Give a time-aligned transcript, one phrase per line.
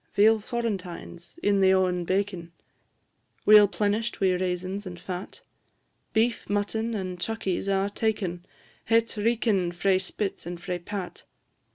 [0.15, 2.49] Veal florentines, in the o'en baken,
[3.45, 5.41] Weel plenish'd wi' raisins and fat;
[6.11, 8.43] Beef, mutton, and chuckies, a' taken
[8.85, 11.25] Het reekin' frae spit and frae pat.